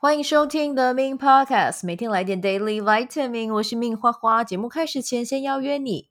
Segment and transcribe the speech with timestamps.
[0.00, 3.52] 欢迎收听 The Min Podcast，每天来点 Daily Vitamin。
[3.52, 4.44] 我是命花花。
[4.44, 6.08] 节目开始前，先邀约你，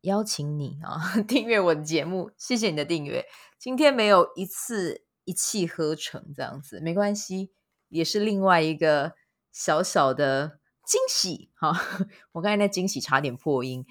[0.00, 2.30] 邀请你啊， 订阅我的节目。
[2.38, 3.26] 谢谢你的订阅。
[3.58, 7.52] 今天没有一次一气呵成这样子，没关系，
[7.90, 9.12] 也是另外一个
[9.52, 11.78] 小小的惊喜哈。
[12.32, 13.84] 我刚才那惊喜差点破音。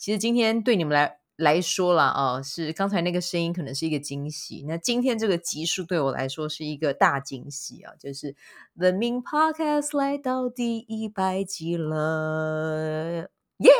[0.00, 4.64] 其实今天对你们来来说啦，哦，是刚才那个声音可能是一个惊喜。
[4.66, 8.34] 那今天这个集数对我来说是一个大惊喜啊，就是
[8.76, 13.70] The Min Podcast 来到第一百集了，耶！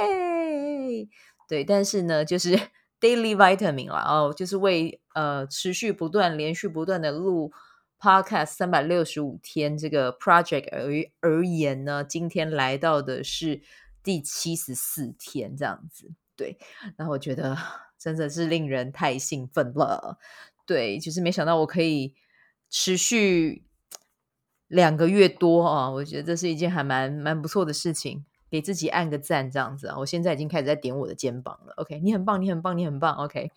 [1.49, 2.57] 对，但是呢，就是
[3.01, 7.51] Daily Vitamin 啦，哦，就是为呃持续不断、连续不断的录
[7.99, 10.93] Podcast 三百六十五天这个 project 而
[11.29, 13.63] 而言呢，今天来到的是
[14.05, 16.13] 第七十四天这样子。
[16.39, 16.57] 对，
[16.97, 17.59] 然后我觉得
[17.99, 20.19] 真的是令人太兴奋了。
[20.65, 22.15] 对，就是没想到我可以
[22.71, 23.65] 持续
[24.69, 25.91] 两个月多啊！
[25.91, 29.97] 我觉得这是一件还蛮蛮不错的事情，给自己按个赞这样子啊！
[29.99, 31.73] 我现在已经开始在点我的肩膀了。
[31.79, 33.17] OK，你很棒，你很棒，你很棒。
[33.17, 33.51] OK，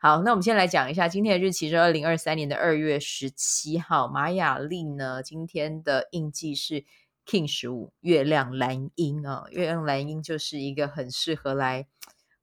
[0.00, 6.84] 好，那我们先来讲一下今天的日期是二零二三年的二月十七号，玛雅历呢，今天的印记是
[7.26, 11.86] King 十五，月亮蓝鹰啊，月亮蓝鹰就是一个很适合来。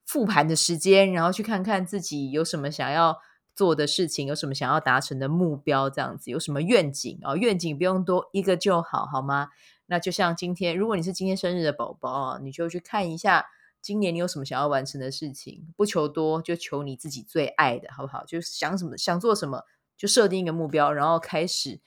[0.05, 3.19] 复盘的时间，然后去看看自己有什么想要
[3.55, 9.49] 做的事情，有什么想要达成的目标，这样子有什么愿景啊、愿景不用多，一个就好，好吗？
[9.85, 13.45] 那就像今天，如果你是今天生日的宝宝，你就去看一下
[13.81, 18.23] 今年你有什么想要完成的事情，不求多，就求你自己最爱的，好不好？
[18.25, 19.65] 就想什么想做什么，
[19.97, 21.79] 就设定一个目标，然后开始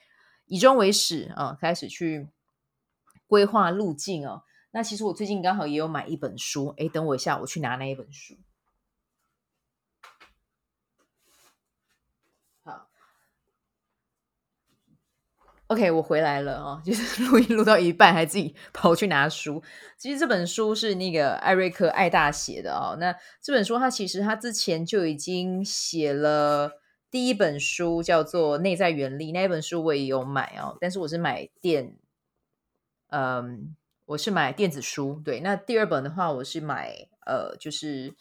[0.45, 2.29] 以终为始啊，开始去
[3.27, 4.43] 规划路径哦。
[4.77, 8.35] 那其实我最近刚好也有买一本书，诶，等我一下，我去拿那一本书。
[12.63, 12.87] 好
[15.65, 19.63] ，OK，我回来了哦， 就是录音录到一半，还自己 跑去拿书。
[19.97, 22.95] 其实这本书是那个艾瑞克艾大写的哦。
[22.99, 26.73] 那这本书他其实他之前就已经写了
[27.09, 31.97] 第一本书，叫做《内在原理》，那一本书我也有买哦，但是我是买电，
[33.09, 33.75] 嗯。
[34.07, 38.15] 我是买电子书，对，那第二本的话，我是买呃，就是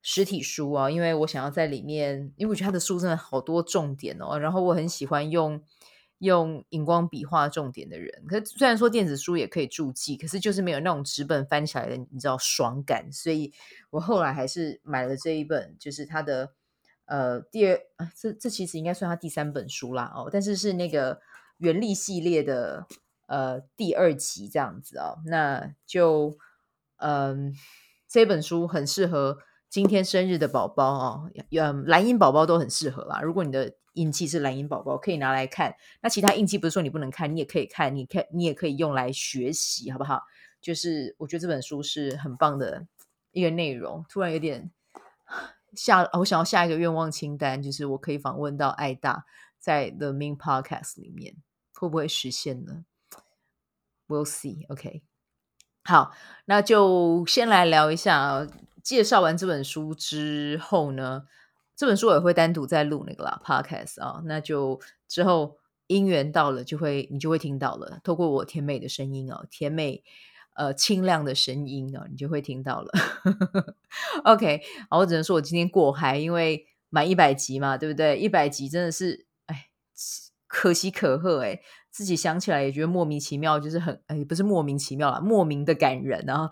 [0.00, 5.60] 实体书啊，因为我想要在里面，因为我觉得它的书真的好多重点哦，然后我很喜欢用
[6.18, 8.24] 用荧光笔画重点的人。
[8.28, 13.52] 可是虽然说电子书也可以注记，可是就是没有那种纸本翻起来的，你知道爽感，所以
[13.90, 16.52] 我后来还是买了这一本，就是它的
[17.06, 17.80] 呃第二，
[18.16, 21.20] 这这其实应该算它第三本书啦哦，但是是那个
[21.56, 22.86] 原力系列的。
[23.30, 26.36] 呃，第二集这样子哦，那就
[26.96, 27.54] 嗯，
[28.08, 33.20] 这本书很适合今天生日的宝宝哦，嗯，蓝鹰宝宝都很适合啦。
[33.20, 35.72] 如果你的印记是蓝鹰宝宝，可以拿来看。
[36.00, 40.22] 那其他印记不是说你不能看，你也可以看，你看你也可以用来学习，好不好？
[40.60, 42.84] 就是我觉得这本书是很棒的
[43.30, 44.04] 一个内容。
[44.08, 44.72] 突然有点
[45.76, 49.24] 下，我想要下一个愿望清单，就是我可以访问到爱大
[49.60, 51.36] 在 The Min Podcast 里面，
[51.74, 52.84] 会不会实现呢
[54.10, 54.66] ？We'll see.
[54.68, 55.02] OK，
[55.84, 56.12] 好，
[56.46, 58.46] 那就先来聊一下。
[58.82, 61.26] 介绍完这本书之后呢，
[61.76, 64.22] 这本书我也会单独再录那个啦，Podcast 啊。
[64.24, 68.00] 那就之后音源到了，就会你就会听到了。
[68.02, 70.02] 透过我甜美的声音哦，甜美
[70.56, 72.90] 呃清亮的声音哦，你就会听到了。
[74.24, 78.18] OK，好，我只能说我今天过嗨，因为满一百集嘛，对不对？
[78.18, 79.68] 一百集真的是哎，
[80.46, 81.60] 可喜可贺哎。
[81.90, 86.50] 自己想起来也觉得莫名其妙，就是很哎，不是莫名其妙啦，莫名的感人啊。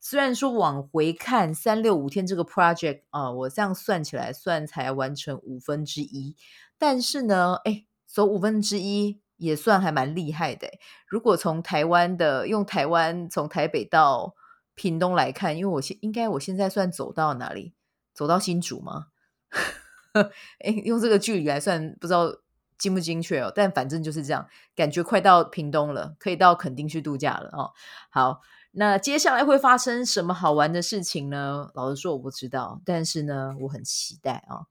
[0.00, 6.36] 虽然说往回看三六五天这个 project 啊，我这样算起来算才完成五分之一，
[6.76, 10.68] 但是呢，哎，走五分之一也算还蛮厉害的。
[11.06, 14.34] 如果从台湾的用台湾从台北到
[14.74, 17.74] 屏东来看，因为我现应该我现在算走到哪里？
[18.12, 19.06] 走到新竹吗？
[20.58, 22.41] 哎，用这个距离来算，不知道。
[22.82, 27.70] 精不精确哦，但反正就是这样，感觉快到屏东了，可以到垦丁去度假了哦。
[28.10, 28.40] 好，
[28.72, 31.70] 那接下来会发生什么好玩的事情呢？
[31.74, 34.66] 老实说我不知道，但是呢，我很期待啊、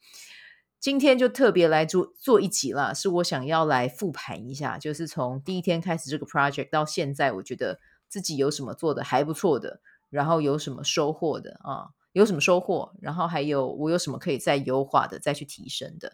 [0.77, 7.79] 今天就特别来做做一集了，是我想要来复盘一下，就是从第一天开始这个 project 到现在，我觉得
[8.09, 9.79] 自己有什么做的还不错的，
[10.09, 11.95] 然后有什么收获的啊？
[12.11, 12.91] 有什么收获？
[12.99, 16.11] 然后还有我有什么可以再优化的，再去提升的。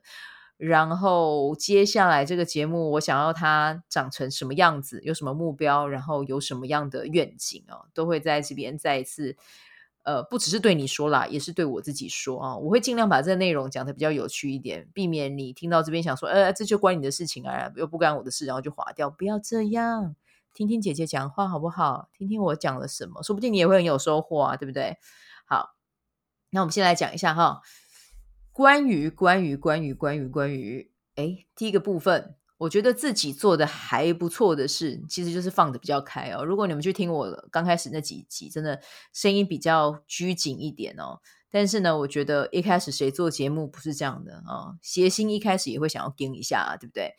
[0.57, 9.37] 然后接下来这个节目，我想要它长成什么样子，有什么目标，然后有什么样的愿景哦，都会在这边再一次
[10.03, 12.55] 呃，不只是对你说啦，也是对我自己说啊。
[12.57, 19.09] 我会尽量把这个内容讲得比较有趣一点，避免你听到这边想说，呃，这就关你的事情啊，又不关我的事，然后就划掉。
[19.09, 20.15] 不要这样，
[20.53, 22.09] 听听姐姐讲话好不好？
[22.17, 24.97] 听听我讲了什么，说不定你也会很有收获啊，对不对？
[25.45, 25.75] 好，
[26.51, 27.61] 那我们先来讲一下哈，
[28.57, 32.33] 关于关于关于关于关于，哎，第一个部分。
[32.57, 36.43] 我觉得自己做的还不错的事，其实就是放得比较开哦。
[36.43, 38.81] 如果你们去听我刚开始那几集，真的
[39.13, 41.21] 声音比较拘谨一点哦。
[41.51, 44.73] 但是呢，我觉得一开始谁做节目不是这样的啊？
[44.81, 47.13] 谐星一开始也会想要盯一下啊，对不对？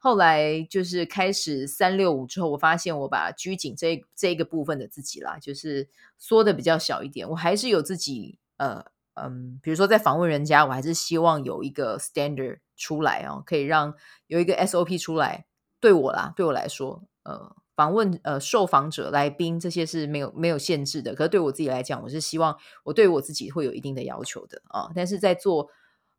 [0.00, 5.88] 后来就是开始三六五之后，我发现我把拘谨这这一个部分的自己啦，就是
[6.18, 7.30] 缩的比较小一点。
[7.30, 8.84] 我还是有自己呃。
[9.24, 13.94] 嗯，比如说在访问人家，我还是希望有一个 standard 出来哦，可以让
[14.26, 15.46] 有一个 SOP 出来。
[15.80, 21.14] 对我啦，对我来说，呃，访问呃受访者、来宾这些是没有没有限制的。
[21.14, 24.90] 可是对我自己来讲，我是希望我对我自己会有一定的要求的啊。
[24.94, 25.68] 但是在做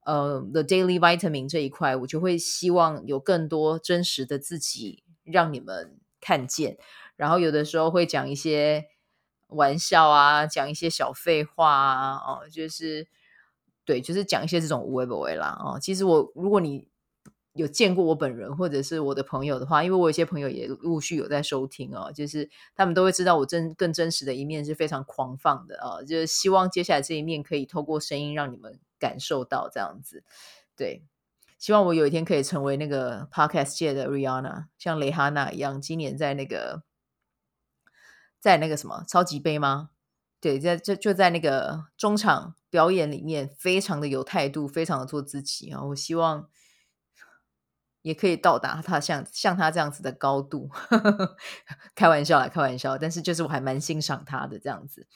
[0.06, 6.78] 呃 The Daily Vitamin 这一块，我就会希望有更多真实的自己让你们看见。
[7.16, 8.91] 然后有的时候会讲一些。
[9.52, 13.08] 玩笑啊，讲一些小废话啊，哦，就是
[13.86, 16.88] 对，就是讲一些这种无为不为啦，哦，其实我如果你
[17.54, 30.24] 有见过我本人或者是我的朋友的话，因为我有些朋友也陆续有在收听哦，就是他们都会知道我真更真实的一面是非常狂放的啊，哦，就是希望接下来这一面可以透过声音让你们感受到这样子，
[30.78, 31.04] 对，
[31.58, 36.84] 希望我有一天可以成为那个 Podcast 界的 Rihanna，像蕾哈娜一样，今年在那个。
[38.42, 39.92] 在那个什么超级杯吗？
[40.42, 45.82] 对，在就就在那个中场表演里面，非常的有态度，非常的做自己啊！
[45.84, 46.50] 我希望
[48.02, 50.70] 也可以到达他像像他这样子的高度，
[51.96, 52.98] 开玩笑啦，开玩笑。
[52.98, 55.08] 但是就是我还蛮欣赏他的这样子。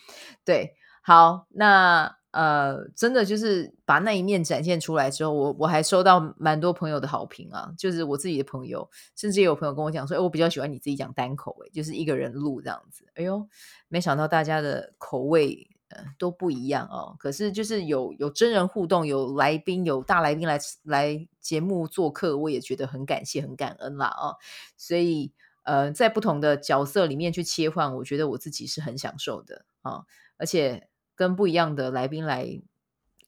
[0.45, 2.18] 对，好，那。
[2.35, 13.05] 呃，真的就是把那一面展现出来之后，我我还收到蛮多朋友的好评啊，就是我自己的朋友，甚至也有朋友跟我讲说，哎，我比较喜欢你自己讲单口，哎，就是一个人录这样子。
[13.13, 13.47] 哎呦，
[13.87, 17.15] 没想到大家的口味呃都不一样哦。
[17.17, 24.35] 可是就是有有真人互动，有来宾，有大来宾来来节目做客，我也觉得很感谢，很感恩啦哦。
[24.75, 25.31] 所以
[25.63, 30.03] 呃，在不同的角色里面去切换，我觉得我自己是很享受的啊，
[30.35, 30.89] 而且。
[31.15, 32.62] 跟不一样的来宾来，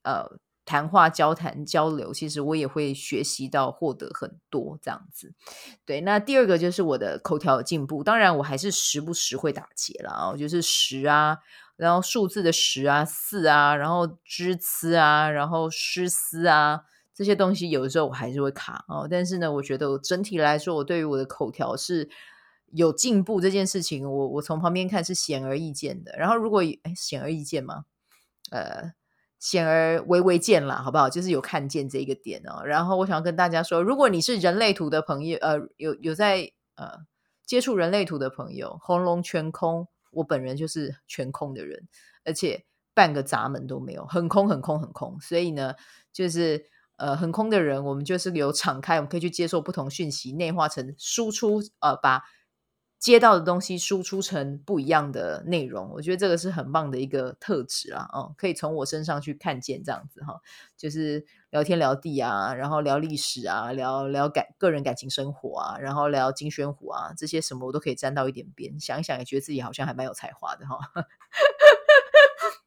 [0.04, 5.34] 呃，谈话、交谈、交流，其实我也会学习到、获得很多这样子。
[5.86, 11.38] 对，那第二个就是我的口条有进步，当然我还是时不时会打结了啊，就是十啊，
[11.78, 16.82] 然后数字的十啊、四啊，然后支词啊，然后诗词啊，
[17.14, 19.08] 这些东西有的时候我还是会卡哦。
[19.10, 22.10] 但是呢，我觉得整体来说，我对于我的口条是。
[22.78, 26.16] 有进步这件事情，我我从旁边看是显而易见的。
[26.16, 27.86] 然后如果哎显而易见吗？
[28.52, 28.94] 呃，
[29.40, 31.10] 显而微微见啦，好不好？
[31.10, 32.64] 就是有看见这一个点哦。
[32.64, 37.00] 然后我想要跟大家说，如果你是人类图的朋友，呃，有有在呃
[37.46, 41.88] 接触人类图的朋友，喉咙全空，我本人就是全空的人，
[42.24, 42.64] 而且
[42.94, 45.20] 半个闸门都没有，很空很空很空。
[45.20, 45.74] 所以呢，
[46.14, 46.66] 就是
[46.98, 52.24] 呃很空的人，我们就是有敞开，我们可以去接受不同讯息，内化成输出，呃，把。
[53.00, 60.42] 接到的东西输出成不一样的内容，我觉得这个是很棒的一个特质啊，哦，可以从我身上去看见这样子哈，
[60.76, 70.78] 就是聊天聊地啊，然后聊历史啊，聊聊感个人感情生活啊，然后聊金宣虎啊，这些什么我都可以沾到一点边，想一想也觉得自己好像还蛮有才华的哈。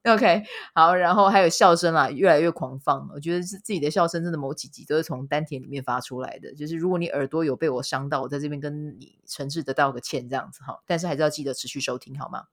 [0.09, 3.07] OK，好，然后还有笑声啊，越来越狂放。
[3.13, 6.55] 我觉得是自己的笑声，真的某几集都是从丹田里面发出来的。
[6.55, 10.81] 就是如果你耳朵有被我伤到，我在这边跟你诚挚的道个歉，这样子哈。
[10.87, 12.45] 但是还是要记得持续收听，好吗？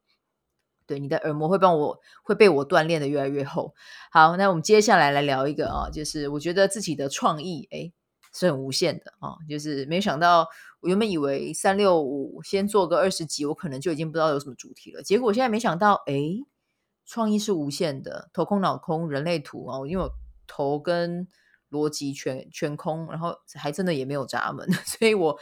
[0.86, 3.74] 对，你的耳膜会帮我会被我锻炼的越来越厚。
[4.12, 7.94] 好，那我们接下来来聊一个啊，就是我觉得自己的创意诶
[8.34, 9.36] 是很无限的啊。
[9.50, 10.48] 就是没想到，
[10.82, 15.02] 我原本以为三六五先做个二十集，我可能就已经不知道有什么主题了。
[15.02, 16.46] 结果现在没想到，诶
[17.08, 20.12] 创意是无限的，头空脑空人类图哦，因为我
[20.46, 21.28] 头跟
[21.72, 25.40] 逻辑全全空，然后还真的也没有闸门， 所以我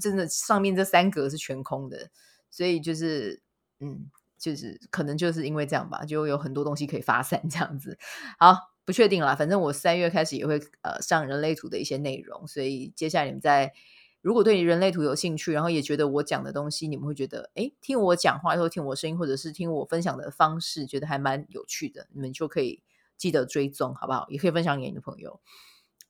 [0.00, 2.08] 真的上面这三格是全空的，
[2.48, 3.42] 所以就是
[3.80, 4.08] 嗯，
[4.38, 7.98] 就是可能就是因为这样吧，就有很多东西可以发散这样子。
[8.38, 13.74] 好，不确定啦，反正我三月开始也会呃上人类图的一些内容，所以接下来你们在。
[14.20, 22.82] 如果对你人类图有兴趣，然后也觉得我讲的东西你们会觉得，诶，听我讲话，或听我声音，或者是听我分享的方式，觉得还蛮有趣的，你们就可以
[23.16, 24.26] 记得追踪，好不好？
[24.28, 25.40] 也可以分享给你的朋友。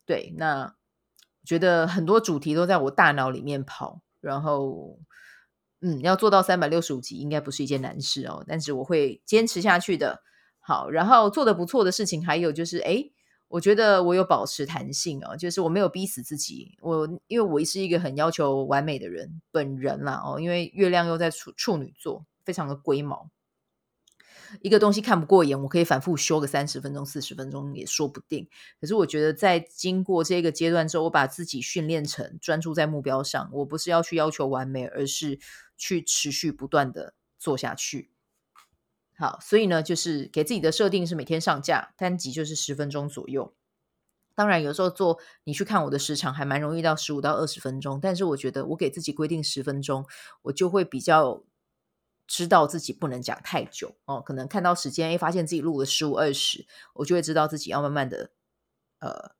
[0.06, 0.74] 对，那
[1.44, 4.98] 觉得很多主题都在我大脑里面跑，然后，
[5.80, 10.22] 嗯，要做到三百六十五集应该不是一件难事哦，但是我会坚持下去的。
[10.60, 13.12] 好，然后做得不错的事情还有就是，诶，
[13.48, 16.76] 我觉得我有保持弹性哦，就是我没有逼死自己。
[16.80, 23.30] 我因为我是一个很要求完美的人，本人啦哦，因为月亮又在处处女座，非常的龟毛。
[24.62, 28.48] 一个东西看不过眼，我可以反复修个三十分钟、四十分钟也说不定。
[28.80, 33.50] 可是我觉得，在经过这个阶段之后，我把自己训练成专注在目标上。
[33.52, 35.38] 我不是要去要求完美，而是
[35.76, 38.10] 去持续不断的做下去。
[39.18, 43.52] 好，所以呢，就是给自己的设定是每天上架单集就是十分钟左右。
[44.34, 50.06] 当然，有时候做你去看我的时长还蛮容易到十五到二十分钟，但是我觉得我给自己规定十分钟，
[50.42, 51.44] 我就会比较。
[52.30, 58.32] 知道自己不能讲太久哦，可能看到时间，诶，发现自己录了十五二十，我就会知道自己要慢慢的，
[58.98, 59.30] 呃，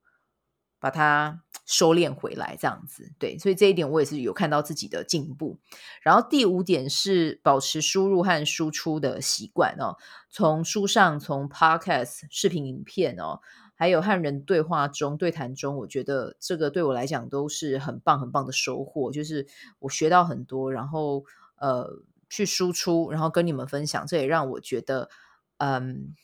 [0.78, 3.12] 把它收敛回来，这样子。
[3.18, 5.58] 对，所以这一点我也是有看到自己的进步。
[6.02, 9.96] 然后第五点是保持输入和输出的习惯哦，
[10.30, 13.40] 从书上，从 Podcast 视频影片哦，
[13.74, 19.46] 还有和人对话中对谈中，我觉得这个对我来讲都是很棒很棒的收获，就是
[19.80, 21.24] 我学到很多，然后
[21.56, 22.02] 呃。
[22.30, 25.08] 去输出，然后跟你们分享，这也让我觉得，
[25.56, 26.14] 嗯，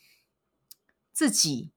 [1.15, 1.73] 自己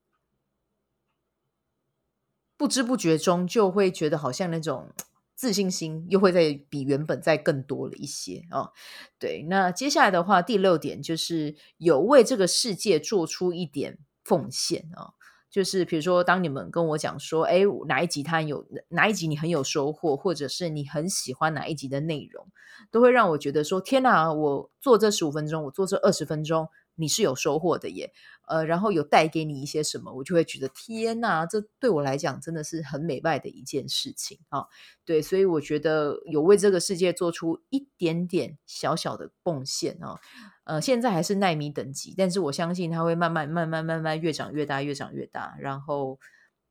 [2.57, 4.89] 不知不觉中就会觉得好像那种
[5.35, 8.71] 自信心又会在比原本再更多了一些哦。
[9.19, 15.13] 对，那接下来的话，第六点就是有为这个世界做出一点奉献哦。
[15.49, 22.47] 就是比如说，当你们跟我讲说，哎，哪一集他有哪一集你很有收获，或者是你很喜欢哪一集的内容，
[22.91, 26.67] 都会让我觉得说，天哪，我做这十五分钟，我做这二十分钟。
[26.97, 28.11] 你是有收获的耶，
[28.47, 34.65] 呃，然后有带给你一些什么，我就会觉得天哪，这对我来讲真的是很美外的一件事情啊。
[35.05, 40.19] 对，所以我觉得有为这个世界做出一点点小小的贡献啊，
[40.65, 46.19] 呃，现在还是奈米等级，但是我相信它会慢慢、慢慢、慢慢越长越大，越长越大，然后。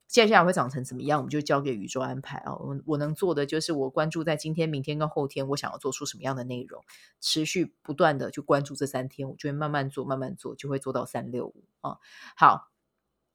[0.08, 2.54] 接下来会长成怎么样，我们就交给宇宙安排啊！
[2.54, 6.84] 我我能做的就是我关注在今天、明天跟后天，我想要做出什么样的内容，
[7.20, 11.98] 持续不断的去关注这三天，我就会慢慢做、慢慢做，就会做到三六五啊！
[12.36, 12.70] 好，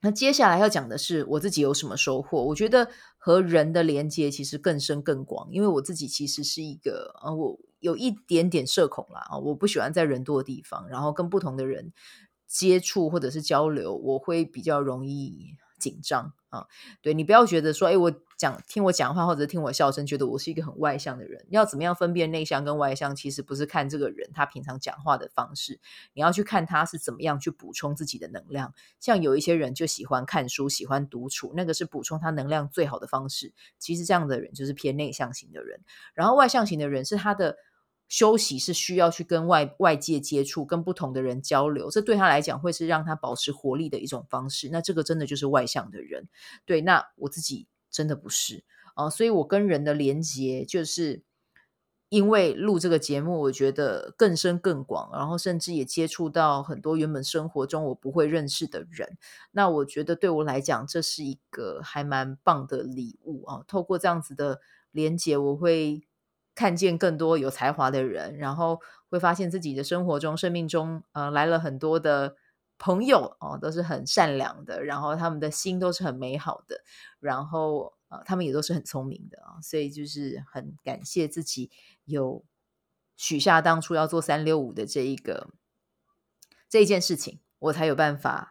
[0.02, 2.46] 那接下来要讲的是我自己有什么收获？
[2.46, 11.92] 我觉得和人的连接其实更深更广，因为我自己其实是一个呃，我有一点点社恐啦啊，我不喜欢在人多的地方，然后跟不同的人
[12.48, 15.58] 接触或者是交流，我会比较容易。
[15.82, 16.68] 紧张啊，
[17.02, 21.46] 对，你不要觉得说，哎，我讲听我讲话或者听我笑声，觉得我是一个很外向的人。
[21.50, 23.16] 要怎么样分辨内向跟外向？
[23.16, 25.80] 其实不是看这个人他平常讲话的方式，
[26.14, 28.74] 你要去看他是怎么样去补充自己的能量。
[29.00, 33.54] 像有一些人就喜欢看书，喜欢独处，那个是补充他能量最好的方式。
[33.80, 35.82] 其实这样的人就是偏内向型的人，
[36.14, 37.58] 然后外向型的人是他的。
[38.12, 44.68] 休息是需要去跟外外界接触，跟不同的人交流，这对他来讲会是让他保持活力的一种方式。
[44.70, 46.28] 那这个真的就是外向的人，
[46.66, 46.82] 对。
[46.82, 48.66] 那我自己真的不是
[48.96, 51.24] 啊，所以我跟人的连接，就是
[52.10, 59.18] 因为录这个节目，我觉得更深更广，然后甚至也接触到很多原本生活中我不会认识的人。
[59.52, 63.64] 那我觉得对我来讲，这是一个还蛮棒的礼物啊。
[63.66, 64.60] 透过这样子的
[64.92, 66.04] 连接，我会。
[66.54, 68.80] 看见更多有才华的人，然后
[69.10, 72.36] 会发现自己的生活中、生命中，呃，来了很多的
[72.78, 76.84] 朋友哦，都是很善良的，然后他们的心都是很美好的，
[77.20, 81.72] 然后呃，他们也都是很聪明的啊，所以就是很感谢自己
[82.06, 82.44] 有
[83.16, 85.50] 许下当初要做三六五的这一个
[86.68, 88.51] 这一件事情，我才有办法。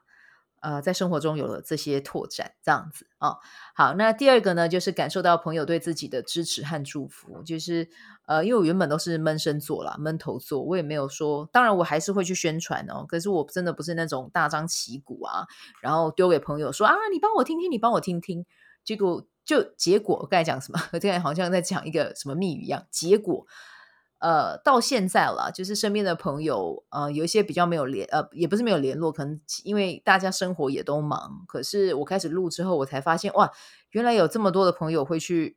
[0.61, 3.39] 呃，在生活中有了这些拓展，这样子哦。
[3.75, 7.43] 好，那第二个呢，就是感受到朋友对自己的支持和祝福。
[7.43, 7.89] 就是
[8.27, 13.05] 呃，因为我原本都是闷声做啦，闷头做，我也没有说，当然我还是会去宣传哦。
[13.09, 15.47] 可是我真的不是那种大张旗鼓啊，
[15.81, 18.45] 然后丢给朋友说啊，你帮我听听，你帮我听听。
[18.85, 20.81] 结果就结果，我刚才讲什么？
[20.93, 22.87] 我现在好像在讲一个什么秘语一样。
[22.91, 23.47] 结果。
[24.21, 31.45] 呃，到现在了，就是身边的朋友，呃，有一些比较没有联，呃，也不是没有联络，可能因为大家生活也都忙。
[31.49, 33.51] 可是我开始录之后，我才发现，哇，
[33.91, 35.57] 原来有这么多的朋友会去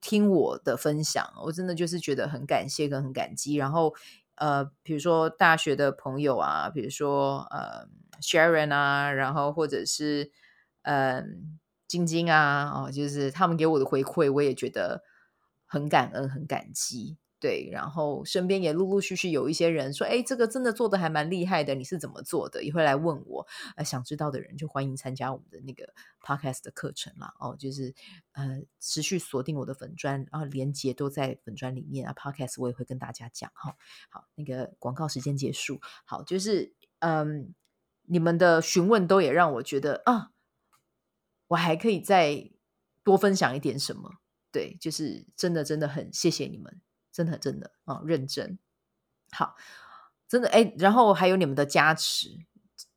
[0.00, 3.56] 听我的分享，我真的就是觉得很感谢跟很感激。
[3.56, 3.94] 然后，
[4.36, 7.86] 呃，比如说大学的朋友啊，比如说呃
[8.22, 10.30] ，Sharon 啊，然后或者是
[10.82, 15.02] 嗯、晶晶啊，哦，就是他们给我的回馈，我也觉得
[15.66, 17.18] 很感恩，很感激。
[17.42, 23.44] 对，然后身边也陆陆续续有一些人说：“哎，这个真的做得还蛮厉害的，你是怎么做的？”也会来问我。
[23.74, 27.34] 呃，想知道的人就欢迎参加我们的那个 podcast 的课程啦。
[27.40, 27.92] 哦，就是
[28.30, 32.14] 呃，持续锁定我的粉专，然后连接都在粉专里面啊。
[32.16, 33.74] podcast 我也会跟大家讲哈。
[34.08, 35.80] 好，那个广告时间结束。
[36.04, 37.52] 好，就是嗯，
[38.02, 40.30] 你们的询问都也让我觉得啊，
[41.48, 42.52] 我还可以再
[43.02, 44.12] 多分享一点什么。
[44.52, 46.80] 对，就是真的真的很谢谢你们，
[47.12, 48.58] 真的真的啊，认真
[49.30, 49.54] 好，
[50.28, 52.30] 真的哎，然后还有你们的加持，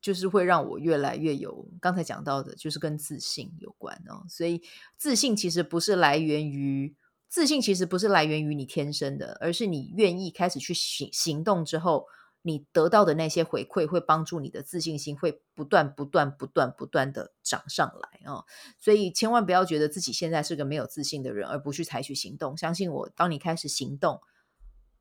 [0.00, 4.24] 就是会让我越来越有刚才讲到的，就是跟自信有关哦。
[4.28, 4.62] 所以
[4.96, 6.96] 自信其实不是来源于。
[7.28, 12.06] 自信其实不是来源于你天生的，而是你愿意开始去行行动之后，
[12.46, 18.44] 你得到的那些回馈会帮助你的自信心会不断、不断、不断、不断的涨上来哦。
[18.78, 22.56] 所以千万不要觉得自己现在是个没有自信的人，而不去采取行动。
[22.56, 24.20] 相信我，当你开始行动，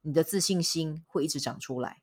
[0.02, 2.02] 你的自信心会一直长出来。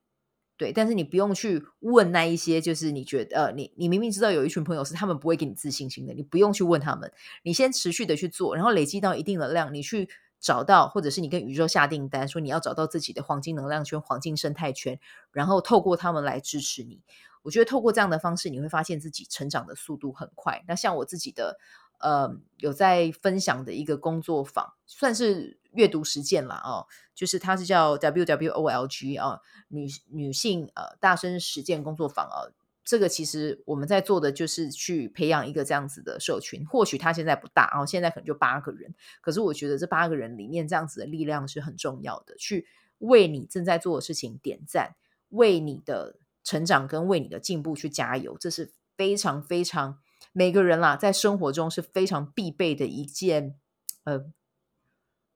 [0.56, 10.08] 对，但是你不用去问那一些，就是你觉得，呃，你你明明知道有一群朋友是他们不会给你自信心的，你不用去问他们，你先持续的去做，然后累积到一定的量，你去
[10.42, 17.00] 找到，或者是你跟宇宙下订单，说你要找到自己的黄金能量圈、黄金生态圈，然后透过他们来支持你。
[17.42, 20.62] 我觉得透过这样的方式，你会发现自己成长的速度很快。
[20.68, 21.58] 那像我自己的，
[21.98, 25.58] 呃，有在分享的一个工作坊，算是。
[25.72, 32.52] 阅读实践啦，哦，就是它是叫 WWOLG 啊，女女性呃大声实践工作坊啊，
[32.84, 42.66] 这个其实我们在做的就是去培养一个这样子的社群，或许他现在不大，然后现在可能就八个人，可是我觉得这八个人里面这样子的力量是很重要的，去
[42.98, 44.96] 为你正在做的事情点赞，
[45.28, 49.98] 为你的成长跟为你的进步去加油，这是非常非常
[50.32, 53.56] 每个人啦，在生活中是非常必备的一件
[54.04, 54.32] 呃。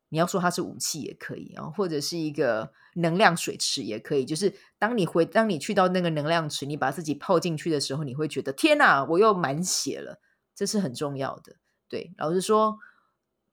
[0.08, 4.24] 你要说它是武器也可以啊，或者是一个能量水池也可以。
[4.24, 10.20] 就是当你回，当你去到那个能量池，你把自己泡进去的时候，你会觉得天哪，我又满血了。
[10.54, 11.56] 这是很重要的。
[11.88, 12.78] 对，老实说，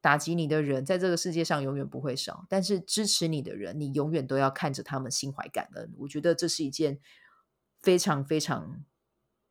[0.00, 5.92] 打击你的人在这个世界上永远不会少，但是支持你的人，你永远都要看着他们心怀感恩。
[5.98, 7.00] 我觉得这是一件
[7.82, 8.84] 非常非常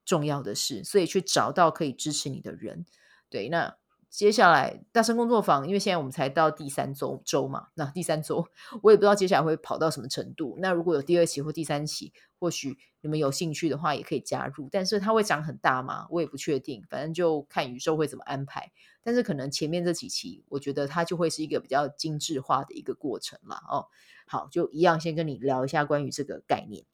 [0.05, 2.85] 重要的事，所以去找到可以支持你的人。
[3.29, 3.75] 对，那。
[4.13, 8.47] 接下来大声工作坊，因为现在我们才到第三周周嘛，那第三周
[8.83, 10.55] 我也不知道接下来会跑到什么程度。
[10.59, 14.69] 那如果有第二期或第三期，或许你们有兴趣的话，也可以加入。
[14.71, 16.05] 但是它会长很大吗？
[16.11, 18.71] 我也不确定，反正就看宇宙会怎么安排。
[19.01, 23.87] 但是可能前面这几期，我觉得它就会是一个比较精致化的一个过程了哦。
[24.27, 26.85] 好，就一样先跟你聊一下关于这个概念。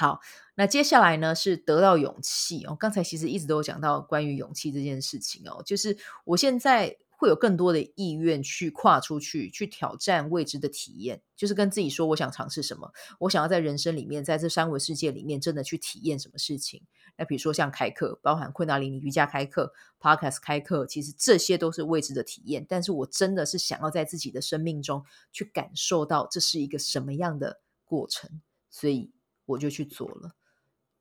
[0.00, 0.18] 好，
[0.54, 2.74] 那接下来呢是得到勇气哦。
[2.74, 16.82] 刚才其实一直都有讲到关于勇气这件事情哦，就是我现在会有更多的意愿去跨出去，去挑战未知的体验，就是跟自己说我想尝试什么，我想要在人生里面，在这三维世界里面真的去体验什么事情。
[17.18, 22.64] 那比如说像开课，包含昆达里尼瑜伽开课、Podcast 开课，其实这些都是未知的体验。
[22.66, 29.10] 但是我真的是想要在自己的生命中去感受到这是一个什么样的过程，所以。
[29.50, 30.32] 我就去做了，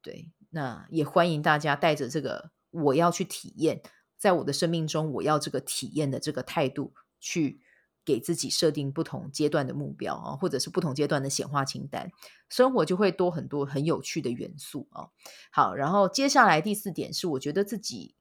[0.01, 3.81] 对，那也欢迎大家带着这个我要去体验，
[4.17, 7.61] 在我的生命中我要这个体验的这个态度，去
[8.05, 12.11] 给自己设定不同阶段的目标啊，或者是不同阶段的显化清单，
[12.49, 15.09] 生活就会多很多很有趣的元素啊。
[15.51, 18.15] 好，然后接下来第四点是，我觉得自己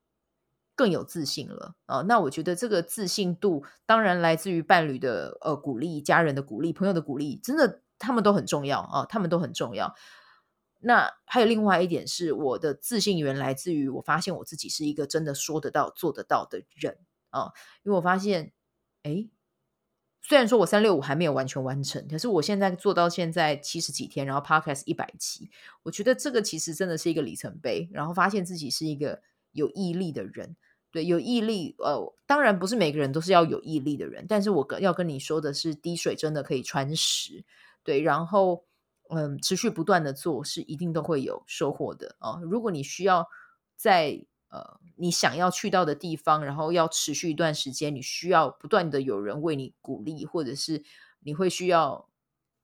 [0.74, 2.02] 更有自信了啊。
[2.02, 9.94] 那我觉得这个自信度当然来自于伴侣的呃鼓励、家人的鼓励、朋友的鼓励，真的他们都很重要啊，他们都很重要。
[10.80, 16.98] 那还有另外一点是，我的自信源来自于我发现我自己是一个真的说得到、做得到的人
[17.30, 17.52] 啊。
[17.82, 18.52] 因为我发现，
[19.02, 19.28] 哎，
[20.22, 25.50] 虽然说我三六五还没有完全完成，可是我现在做到现在七十几天，然后 Podcast 一百期，
[25.82, 27.88] 我觉得这个其实真的是一个里程碑。
[27.92, 30.54] 然后发现自己是一个有毅力的人，
[30.92, 31.74] 对，有毅力。
[31.78, 37.44] 呃，当然不是每个人都是要有毅力的人，但是我要跟你说的是，滴水真的可以穿石，
[37.82, 38.67] 对，然后。
[39.10, 42.40] 嗯，持续不断的做是一定都会有收获的哦。
[42.44, 43.26] 如果你需要
[43.74, 50.84] 在呃你想要去到的地方，然后要持续一段时间，你需要不断的有人为你鼓励，或者是
[51.20, 52.06] 你会需要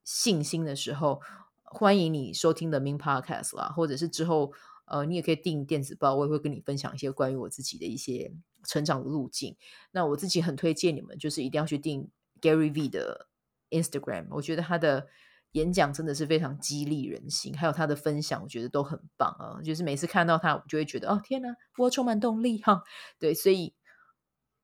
[0.04, 1.22] 信心的时候，
[1.62, 4.52] 欢迎你收听的 Min Podcast 啦，或者是之后
[4.84, 8.30] 呃你也可以订电子报，我也会跟你分享一些关于我自己的一些
[8.64, 9.56] 成长的路径。
[9.92, 12.10] 那我自己很推荐你们，就是一定要去订
[12.42, 13.28] Gary V 的
[13.70, 15.06] Instagram，我觉得他的。
[15.54, 19.62] 演讲真的是非常激励人心，还有他的分享，我觉得都很棒啊！
[19.62, 22.82] 就是每次看到他，我就会觉得哦，天哪，我充满动力哈！
[23.20, 23.72] 对，所以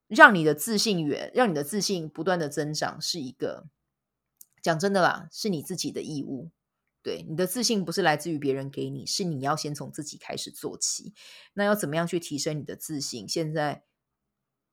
[0.09, 3.69] 让你的自信源，让你的自信不断的增长，是一个
[4.61, 6.51] 讲真的啦，是你自己的义务。
[7.03, 11.15] 对，你的自信不是来自于别人给你，是你要先从自己开始做起。
[11.55, 13.29] 那要怎么样去提升你的自信？
[13.29, 13.85] 现在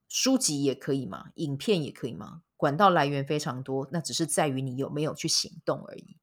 [0.10, 1.28] 书籍也可以吗？
[1.36, 2.42] 影片也可以吗？
[2.58, 6.18] 管道来源非常多，那只是在于你有没有去行动而已。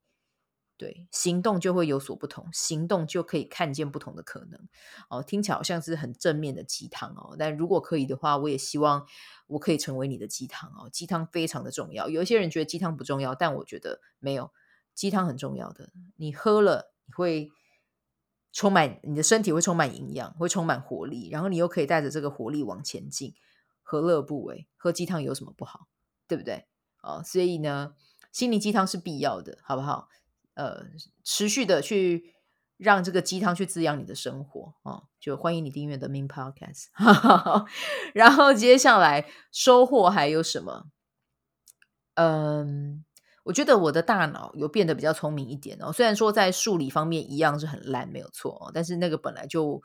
[0.77, 4.61] 对，行动就会有所不同，行动就可以看见不同的可能。
[5.09, 9.07] 哦，听起来好像是很正面的鸡汤哦，但如果可以的话，我也希望
[9.47, 10.91] 我可以成为你的鸡汤哦。
[10.91, 14.51] 鸡汤非常的重要，有一些人觉得鸡汤不重要，但我觉得没有，
[14.95, 15.93] 鸡汤很重要的。
[16.17, 17.53] 你喝了，你会
[18.53, 23.37] 充满你的身体会充满营养，会充满活力，然后你又可以带着这个活力往前进，
[23.81, 24.67] 何乐不为？
[24.77, 25.87] 喝鸡汤有什么不好？
[26.27, 26.67] 对不对？
[27.03, 27.95] 哦，所以呢，
[28.33, 30.09] 心灵鸡汤是必要的，好不好？
[30.55, 30.87] 呃，
[31.23, 32.35] 持续的去
[32.77, 36.87] 让这个鸡汤去滋养你的生活哦，就欢迎你订阅 The Min Podcast。
[38.15, 40.87] 然后接下来收获还有什么？
[42.15, 43.05] 嗯，
[43.43, 45.93] 我觉得我的大脑有变得比较聪明一点哦。
[45.93, 49.83] 虽然说在数理方面一样是很烂，没有错哦，但是那个本来就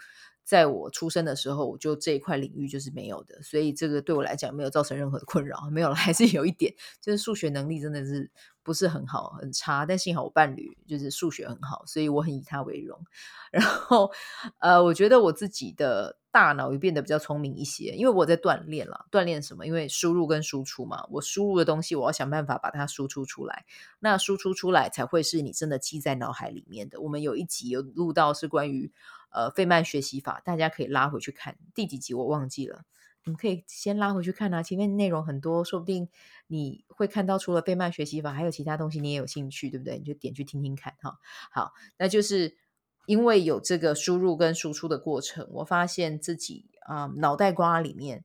[0.50, 8.32] 在我出生的时候，我就这一块领域就是没有的，所以这个对我来讲没有造成任何的困扰，没有了， 还是有一点，就是数学能力真的是。
[8.62, 13.04] 不是很好，很差，但幸好我伴侣就是数学很好，所以我很以他为荣。
[13.52, 14.12] 然后，
[14.60, 19.08] 呃，我觉得我自己的大脑也变得比较聪明一些，因为我在锻炼了。
[19.10, 19.66] 锻炼什么？
[19.66, 23.66] 因为输入跟输出嘛，我输入的东西，我要想办法把它输出出来。
[24.02, 27.02] 那输出出来才会是你真的记在脑海里面的。
[27.02, 28.92] 我们有一集有录到是关于
[29.30, 32.84] 呃费曼学习法，大家可以拉回去看第几集，我忘记了。
[33.26, 36.10] 你可以先拉回去看啊，前面内容很多，说不定
[36.48, 39.98] 你会看到除了费曼学习法，还有其他东西你也有兴趣，对不对？
[40.00, 41.20] 你就点去听听看哈。
[41.52, 42.58] 好，那就是
[43.06, 48.24] 因为有这个输入跟输出的过程，我发现自己啊、脑袋瓜里面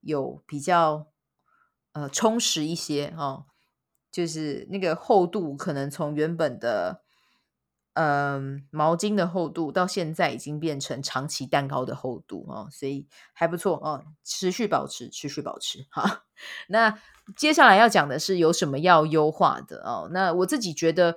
[0.00, 1.08] 有比较
[1.92, 3.46] 呃充实一些哦，
[4.10, 7.05] 就是那个厚度可能从原本的。
[7.96, 16.24] 嗯，毛巾的厚度到现在已经变成长期蛋糕的厚度哦，所以还不错哦，持续保持，持续保持哈。
[16.68, 16.98] 那
[17.34, 20.10] 接下来要讲的是有什么要优化的哦？
[20.12, 21.16] 那我自己觉得，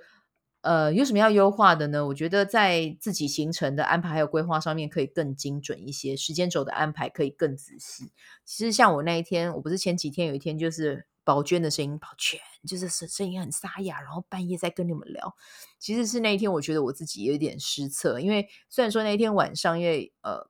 [0.61, 2.07] 呃，有什么要优化的呢？
[2.07, 8.13] 我觉得在自己行程的安排还有规划上面可以更精准一些，时间轴的安排可以更仔细。
[8.45, 11.07] 其实像我那一天，我不是前几天有一天就是。
[11.29, 15.35] 宝娟的声音，宝娟就是声声音很沙哑，然后半夜在跟你们聊。
[15.77, 20.49] 其实是那一天，我觉得我自己有点失策，因为虽然说那一天晚上，因为呃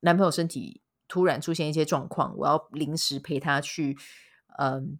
[0.00, 3.98] 男朋友身体突然出现一些状况，我要临时陪他去
[4.58, 4.98] 嗯、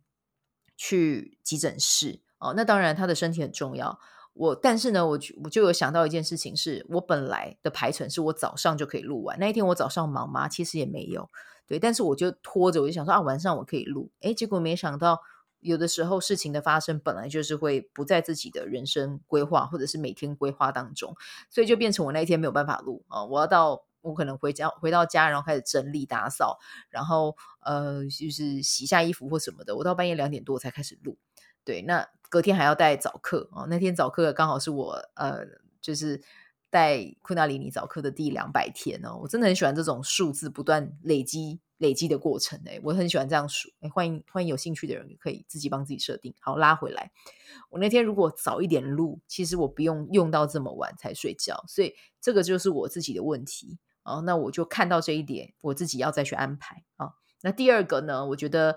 [0.76, 2.52] 去急诊室哦。
[2.54, 3.98] 那当然他的身体很重要，
[4.34, 9.38] 我但是呢，我就我就有想到一件事情是，是我本来的排程是我早上就可以录完。
[9.38, 10.46] 那一天我早上忙吗？
[10.50, 11.30] 其实也没有。
[11.68, 15.20] 对，但是我就拖着，我就想说啊，晚上我可以录，诶，结果没想到，
[15.60, 21.14] 有的时候事情的发生本来就是会不在自己的人生规划或者是每天规划当中，
[21.50, 31.18] 所以就变成我那一天没有办法录啊，我要到我可能回家回到家，然后开始整理打扫，然后呃，就是洗下衣服或什么的，我到半夜两点多才开始录。
[31.64, 35.44] 对，那隔天还要带早课啊，那天早课刚好是我呃，
[35.82, 36.22] 就是。
[36.70, 46.34] 在库纳里尼早课的第两百天哦，我真的很喜欢这种数字不断累积累积的过程诶，我很喜欢这样数诶，欢迎欢迎有兴趣的人可以自己帮自己设定。
[46.40, 47.10] 好，拉回来，
[47.70, 54.20] 我那天如果早一点录，其实我不用用到这么晚才睡觉，所以这个就是我自己的问题啊。
[54.20, 57.12] 那我就看到这一点，我自己要再去安排啊。
[57.40, 58.76] 那第二个呢，我觉得。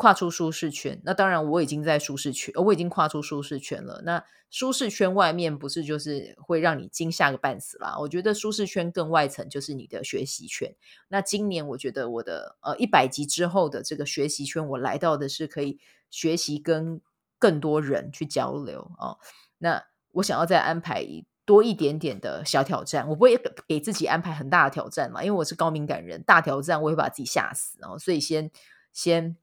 [0.00, 4.00] 跨出舒适圈，那当然我已经在舒适圈，我已经跨出舒适圈了。
[4.06, 7.98] 那舒适圈外面不是就是会让你惊吓个半死啦？
[7.98, 10.74] 我觉得舒适圈更外层就是你的学习圈。
[11.08, 17.02] 那今年我觉得我的呃一百集之后的这个学习圈，我来到的是可以学习跟
[17.38, 19.18] 更多人去交流哦。
[19.58, 21.06] 那我想要再安排
[21.44, 27.98] 多一点点的小挑战，我不会给自己安排很大的挑战嘛，因为我是高敏感人，大挑战我会把自己吓死哦。
[27.98, 28.50] 所以先
[28.94, 29.36] 先。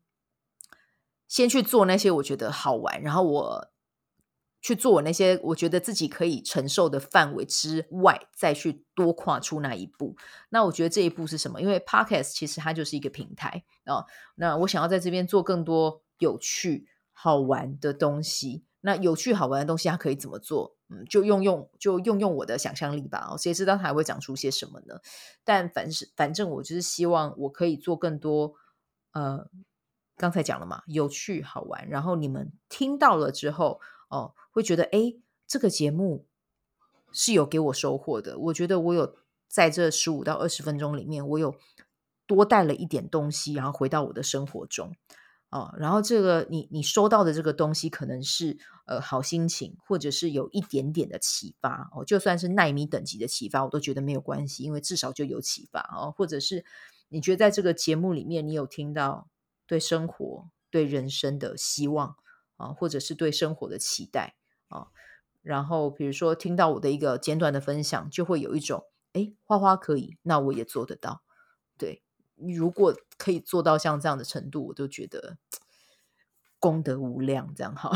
[1.27, 3.67] 先去做那些我觉得好玩，然后我
[4.59, 10.15] 去做我那些我觉得自己可以承受的范围之外，再去多跨出那一步。
[10.49, 11.61] 那我觉得这一步是什么？
[11.61, 14.05] 因为 Podcast 其实它就是一个平台啊。
[14.35, 18.63] 那我想要在这边做更多有趣好玩的东西。
[18.81, 20.75] 那有趣好玩的东西它可以怎么做？
[20.89, 23.27] 嗯，就用用就用用我的想象力吧。
[23.29, 24.99] 哦，谁知道它还会长出些什么呢？
[25.43, 28.55] 但凡是反正我就是希望我可以做更多
[29.11, 29.49] 呃。
[30.17, 35.13] 刚才讲了嘛，有趣好玩，然后你们听到了之后，哦，会觉得哎，
[35.45, 36.25] 这个节目
[37.11, 38.39] 是有给我收获的。
[38.39, 39.15] 我觉得我有
[39.47, 41.55] 在这十五到二十分钟里面，我有
[42.25, 44.95] 多带了一点东西，然后回到我的生活中，
[45.51, 56.65] 哦，然后这个你你收到的这个东西，可能是呃好心情，或者是有一点点的启发哦，就算是奈米等级的启发，我都觉得没有关系，因为至少就有启发哦，或者是
[57.09, 59.27] 你觉得在这个节目里面，你有听到。
[59.67, 62.15] 对生活、对人生的希望
[62.55, 64.35] 啊，或者是对生活的期待
[64.69, 64.87] 啊，
[65.41, 71.21] 然后比如说听到我的一个简短的分享，就会有一种，哎，花花可以，那我也做得到。
[71.77, 72.01] 对，
[72.35, 75.37] 如果可以做到像这样的程度，我都觉得
[76.59, 77.53] 功德无量。
[77.53, 77.91] 这样哈，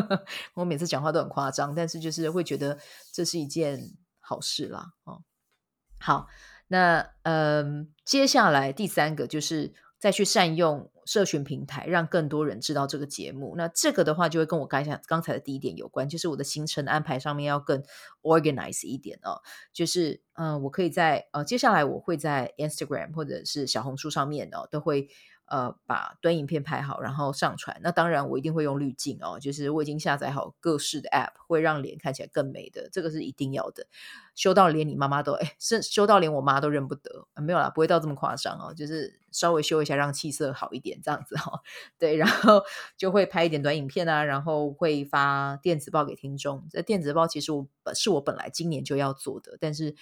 [0.54, 2.78] 我每次讲话都很夸张，但是就是会觉得
[3.12, 4.94] 这是一件好事啦。
[5.04, 5.22] 哦，
[6.00, 6.28] 好，
[6.68, 9.74] 那嗯，接下来第三个就是。
[10.00, 13.56] 再去善用社群平台，让更多人知道这个节目。
[13.56, 17.82] 那这个的话，就会跟我刚才刚才的第一点有关，就是我的行程安排上面要更
[18.22, 19.42] organize 一点哦。
[19.72, 25.08] 就是嗯、我可以在呃，接下来我会在 Instagram 或者是小红书上面哦，都会。
[25.50, 27.76] 呃，把短影片拍好，然后上传。
[27.82, 33.88] 那当然，我一定会用滤镜哦，就是我已经下载好各式的 App，会让脸看起来更美的，这个是一定要的。
[34.36, 41.60] 修到连你妈妈都哎，是修到连我妈都认不得，没有啦，不会到这么夸张哦，就是稍微修一下，让气色好一点这样子哦。
[41.98, 42.62] 对，然后
[42.96, 46.64] 就会拍一点短影片啊，然后会发电子报给听众。
[46.70, 49.96] 这电子报其实我是我本来今年就要做的，但是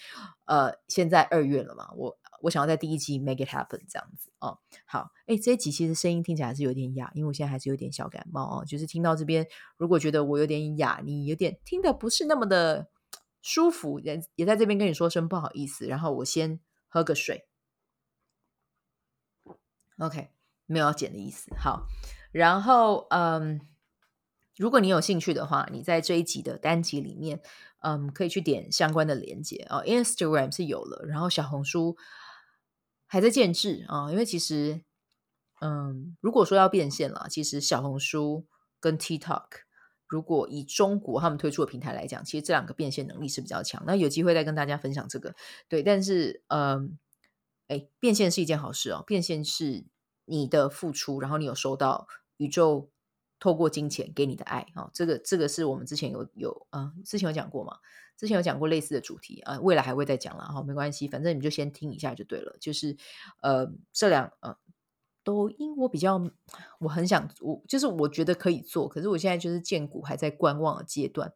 [0.45, 2.19] 呃，现在二月了嘛，我。
[2.43, 8.65] 我想要在第一集 make it happen 这样子哦，好，哎，这一集其实声音听起来还是有点哑，因为我现在还是有点小感冒哦。
[8.65, 9.47] 就是听到这边，
[9.77, 12.89] 如果觉得我有点哑，你有点听得不是那么的
[13.43, 15.87] 舒服，也也在这边跟你说声不好意思。
[15.87, 17.47] 然后我先喝个水
[19.99, 20.31] ，OK，
[20.67, 21.51] 没有要剪的意思。
[21.57, 21.89] 好，
[22.31, 23.61] 然后嗯，
[24.57, 27.43] 如果你有兴趣的话，你在这一集的单集里面，
[27.81, 29.83] 嗯，可以去点相关的连接哦。
[29.85, 31.97] Instagram 是有了，然后小红书。
[33.09, 34.83] 还在建制啊，因为其实，
[35.61, 38.47] 嗯，如果说要变现了，其实小红书
[38.79, 39.47] 跟 TikTok，
[40.07, 43.83] 如果以中国他们推出的平台来讲，其实这两个变现能力是比较强。
[43.87, 45.35] 那有机会再跟大家分享这个，
[45.69, 45.83] 对。
[45.83, 46.99] 但是，嗯，
[47.67, 49.87] 哎，变现是一件好事哦，变现是
[50.27, 52.91] 你的付出，然后你有收到宇宙
[53.39, 57.79] 透过金钱给你的爱啊，这个这个是我们之前有有啊，之前有讲过嘛。
[58.17, 62.57] 之前有讲过类似的主题啊，未来还会再讲了哈，没关系，反正你就先听一下就对了。
[62.59, 62.97] 就是
[63.43, 64.57] 呃，这两呃，
[65.23, 66.21] 抖音我比较
[66.81, 71.33] 我很想我就是我觉得可以做，可是我现在就是荐股还在观望的阶段。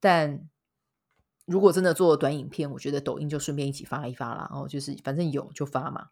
[0.00, 0.48] 但
[1.46, 4.50] 如果真的做短影片，我觉得抖音就顺便一起发一发啦。
[4.52, 6.08] 哦，就是反正有就发嘛。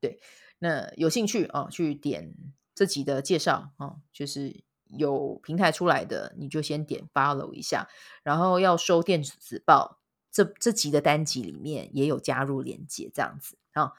[0.00, 0.20] 对，
[0.58, 2.34] 那有兴趣啊，去点
[2.74, 4.64] 这集的介绍啊，就是。
[4.96, 7.88] 有平台出来的，你就先点 follow 一下，
[8.22, 9.98] 然后要收电子报，
[10.30, 13.94] 这这集的单集里面也有加入连接，这样子啊。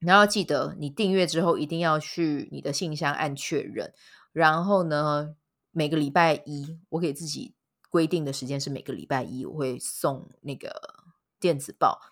[0.00, 3.94] 然后记得你订阅之后，一定要去你的信箱按确认。
[4.32, 5.34] 然后呢，
[5.70, 7.54] 每个礼拜一，我给自己
[7.88, 11.04] 规定的时间是每个礼拜一，我会送那个
[11.40, 12.02] 电子报，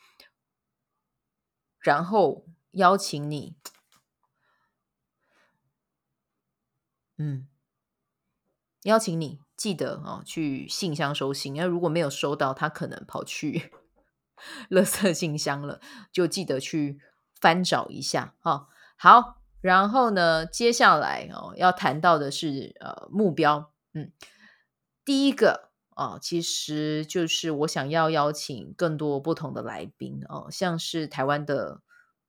[1.81, 3.57] 然后邀请你，
[7.21, 7.47] 嗯。
[8.85, 11.55] 邀请你记得哦，去信箱收信。
[11.55, 13.71] 因为如果没有收到，他可能跑去
[14.71, 16.99] 垃圾信箱了，就记得去
[17.39, 18.67] 翻找一下哈、哦。
[18.97, 24.13] 好，然后呢，接下来哦要谈到的是呃目标，嗯，
[25.05, 31.83] 第一个哦，其实就是我想要邀请更多不同的来宾哦，像是台湾的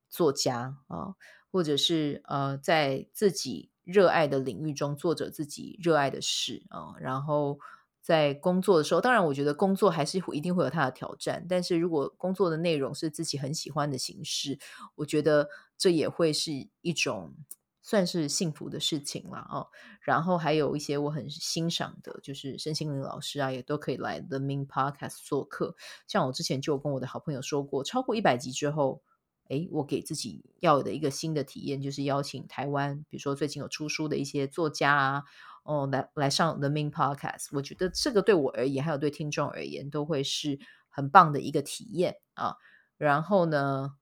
[0.10, 1.16] 作家啊、哦，
[1.50, 3.71] 或者是呃在自己。
[3.84, 7.58] 热爱的领域中做着自己热爱的事啊，然后
[8.02, 14.60] 在工作的时候，当然我觉得工作还是一定会有它的挑战，但是如果工作的内容是自己很喜欢的形式，
[14.96, 17.36] 我觉得这也会是一种
[17.82, 19.68] 算是幸福的事情了哦。
[20.02, 25.76] 然后还有一些我很欣赏的，就是身心灵老师啊，也都可以来 The Min Podcast 做客。
[26.08, 29.02] 像我之前就跟我的好朋友说过，超过一百集之后。
[29.50, 35.24] 诶，我给自己要有的一个新的体验，就是邀请台湾，比如说最近有出书的一些作家啊，
[35.64, 37.48] 哦，来来上 The Main Podcast。
[37.52, 40.58] 我觉得这个对我而言，还有对听众而言，都会是
[40.90, 42.56] 很棒的一个体验啊。
[42.98, 43.96] 然后呢，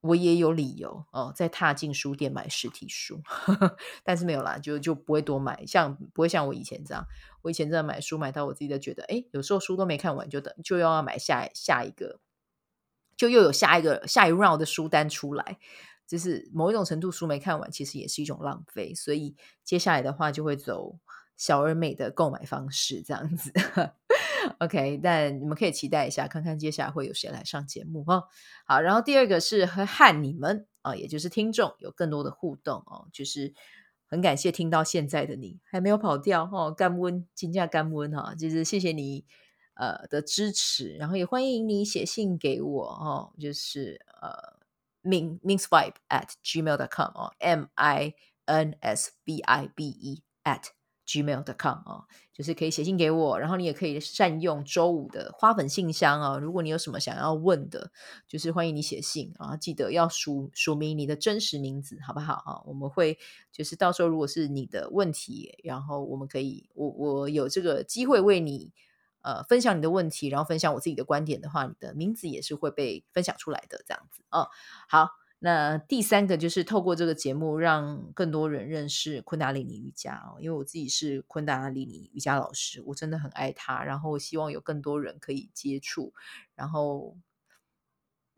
[0.00, 7.04] 我也有理由哦，再踏进书店买实体书，呵呵，但是没有啦，就就不会多买，像不会像我以前这样，
[7.42, 12.20] 我以前真的买书买到我自己都觉得，诶，有时候书都没看完，就等就要买下下一个。
[13.16, 15.58] 就又有下一个下一 round 的书单出来，
[16.06, 18.94] 就是某一种程度书没看完，其实也是一种浪费。
[18.94, 20.98] 所以接下来的话就会走
[21.36, 23.52] 小而美的购买方式，这样子。
[24.58, 28.24] OK，但你们可以期待一下，看看接下来会有谁来上节目哦。
[28.64, 33.54] 好，然后第二个是和和你们啊，也就是听众有更多的互动哦，就是
[34.06, 39.24] 很感谢听到现在的你还没有跑掉哦，甘温金价甘温哈，就是谢谢你。
[39.76, 44.58] 呃的支持，然后也欢迎你写信给我哦，就是呃
[45.02, 48.14] ，min minsvibe at gmail dot com 哦，m i
[48.46, 50.64] n s v i b e at
[51.06, 56.36] gmail dot com 啊，就是可以写信给我，然后你也可以善用周五的花粉信箱啊。
[56.36, 57.92] 如果你有什么想要问的，
[58.26, 62.62] 就是欢迎你写信啊，记得要署署名你的真实名字，好不好啊？
[62.66, 63.18] 我们会
[63.52, 68.72] 就是到时候如果是你的问题，然后我们可以我我有这个机会为你
[69.26, 74.46] 呃分享你的问题，然后分享我自己的观点的话，你的名字也是会被分享出来的，这样子啊。
[74.88, 75.10] 好。
[75.38, 80.40] 那第三个就是透过这个节目，让更多人认识昆达里尼瑜伽哦。
[80.40, 86.14] 因为我自己是昆达里尼瑜伽老师，我真的很爱他，然后希望有更多人可以接触。
[86.54, 87.18] 然后，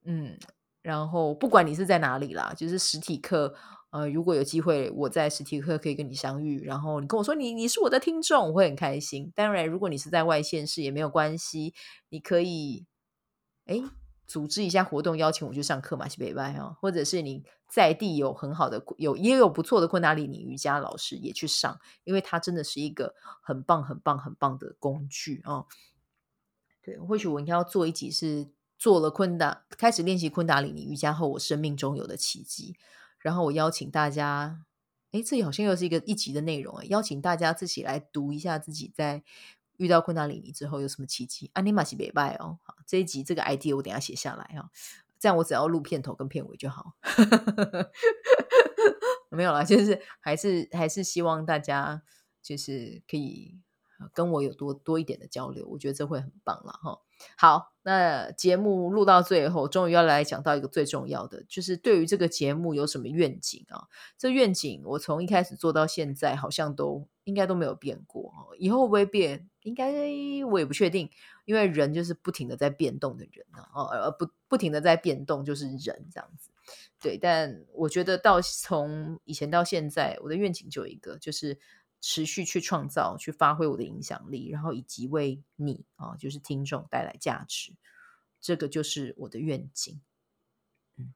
[0.04, 0.40] 嗯，
[0.82, 3.54] 然后不管你是在哪里啦，就是实体课，
[3.90, 9.32] 呃，如果有机会我在实体课可以跟你相遇，然后你跟我说你你是我的听众，我会很开心。
[9.34, 11.74] 当然，如果你是在外县市也没有关系，
[12.08, 12.86] 你可以，
[13.66, 13.82] 哎。
[14.28, 25.64] 组织一下活动，邀请我去上课嘛，西北外哈，或者是你在地有很好的有也有不错的昆达里尼瑜伽老师也去上，因为它真的是一个很棒很棒很棒的工具啊。
[26.82, 32.76] 对，或许我应该要做一集是做了昆达开始练习昆达里尼瑜伽后，我生命中有的奇迹。
[33.28, 34.64] 然后我邀请大家，
[35.10, 39.22] 诶，这里好像又是一个一集的内容，邀请大家自己来读一下自己在。
[39.76, 41.52] 遇到困难里尼之后有什么奇迹？
[41.54, 44.68] 阿尼玛西北拜哦，好，这一集这个 idea 我等下写下来哈，
[45.20, 46.94] 这样我只要录片头跟片尾就好。
[49.30, 52.02] 没有啦，就是还是还是希望大家
[52.42, 53.60] 就是可以
[54.12, 56.98] 跟我有多多一点的交流，我觉得这会很棒了哈。
[57.36, 63.88] 好，那节目录到最后，终于要来讲到一个最重要的，就是对于这个节目有什么愿景啊？
[64.16, 69.48] 这愿景我从一开始做到现在，好像都应该都没有变过，以后会不会变？
[69.62, 69.92] 应该
[70.50, 71.10] 我也不确定，
[71.44, 76.50] 因为人就是不停的在变动的人啊，哦，而不不停的在变动就是人这样子。
[77.00, 81.58] 对，但我觉得到从以前到现在，我的愿景就一个，就是。
[82.00, 87.74] 持续去创造，去发挥我的影响力，然后以及为你啊，就是听众带来价值，
[88.40, 90.00] 这个就是我的愿景。
[90.96, 91.12] 嗯，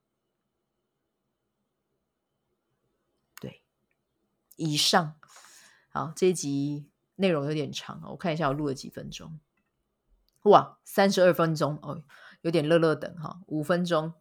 [3.41, 3.63] 对，
[4.57, 5.15] 以上。
[5.91, 9.39] 好，这一集内容有点长，我看一下我录了几分钟。
[10.45, 12.03] 哇，三十二分钟哦，
[12.41, 14.15] 有点乐乐等哈，五分钟。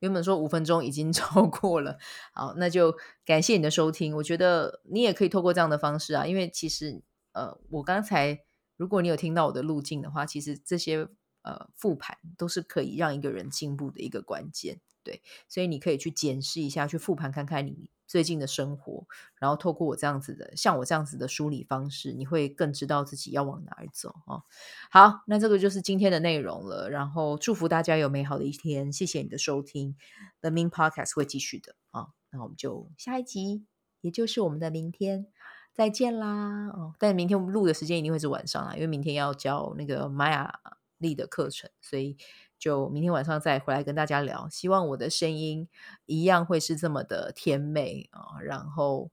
[0.00, 1.98] 原本说五分钟已经 超过了，
[2.32, 4.14] 好，那就感谢你的收听。
[4.16, 7.02] 我觉得你也可以透过这样的方式啊，因为其实
[7.32, 8.40] 呃，我刚才
[8.76, 11.08] 如果你有听到我的路径的话，其实这些
[11.42, 14.80] 呃复盘都是可以让一个人进步的一个关键。
[15.02, 19.06] 对，所以你可以去检视一下，去复盘看看你最近的生活，
[19.38, 24.44] 然后透过我这样子的，像我这样子的梳理方式，你会更知道自己要往哪儿走哦。
[24.90, 26.90] 好，那这个就是今天的内容了。
[26.90, 29.96] 然后祝福大家有美好的一天，谢谢你的收听。
[30.40, 33.64] The Main Podcast 会继续的啊、那我们就下一集，
[34.00, 35.26] 也就是我们的明天
[35.72, 36.68] 再见啦。
[36.68, 40.60] 哦，但明天我们录的时间一定会是晚上啦，因为明天要教那个玛雅
[40.98, 42.16] 历的课程，所以。
[42.64, 45.68] 就明天晚上再回来跟大家聊，希望我的声音
[46.06, 49.10] 一样会是这么的甜美啊，然后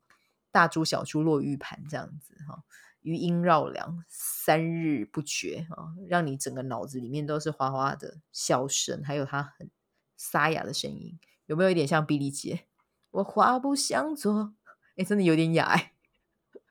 [0.54, 2.64] 大珠小珠落玉盘这样子哈，
[3.02, 9.70] 余音绕梁三日不绝啊，让你整个脑子里面都是哗哗的笑声，还有他很
[10.16, 12.68] 沙哑的声音，有没有一点像比利姐？
[13.10, 14.54] 我话不想做，
[14.96, 15.92] 哎，真的有点哑哎，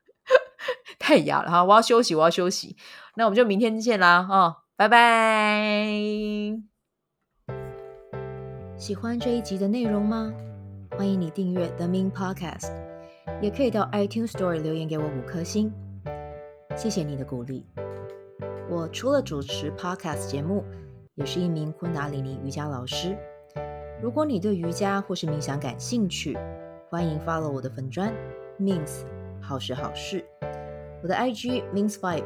[0.97, 2.75] 太哑了哈，我要休息，我要休息，
[3.13, 5.85] 那我们就明天见啦啊，拜拜。
[8.75, 10.33] 喜欢这一集的内容吗？
[10.97, 12.71] 欢迎你订阅 The Min Podcast，
[13.43, 15.71] 也可以到 iTunes Store 留言给我五颗星，
[16.75, 17.63] 谢谢你的鼓励。
[18.71, 20.63] 我除了主持 Podcast 节目，
[21.13, 23.15] 也是一名昆达里尼瑜伽老师。
[24.01, 26.35] 如果你对瑜伽或是冥想感兴趣，
[26.89, 28.11] 欢迎 follow 我的粉专
[28.59, 29.03] Mins
[29.39, 30.25] 好时好事，
[31.03, 32.25] 我的 IG Mins Vibe，